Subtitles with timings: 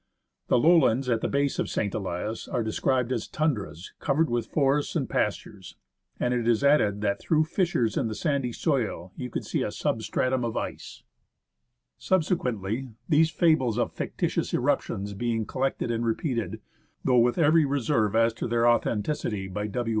[0.47, 1.93] The lowlands at the base of St.
[1.93, 5.75] Elias are described as" tundras" covered with forests and pastures,
[6.19, 9.69] and it is added that through fissures in the sandy soil you could see a
[9.69, 11.03] substratum of ice.
[11.99, 12.63] 48 THE HISTORY OF MOUNT ST.
[12.63, 16.61] ELIAS Subsequently, these fables of fictitious eruptions being collected and repeated,
[17.05, 19.89] though with every reserve as to their authenticity, by W.